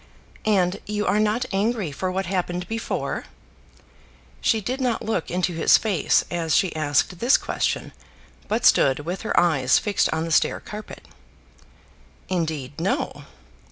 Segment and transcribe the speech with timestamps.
[0.47, 3.25] "And you are not angry for what happened before?"
[4.41, 7.93] She did not look into his face as she asked this question,
[8.47, 11.07] but stood with her eyes fixed on the stair carpet.
[12.29, 13.25] "Indeed no."